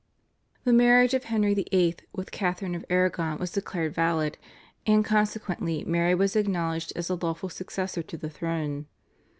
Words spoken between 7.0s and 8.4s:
the lawful successor to the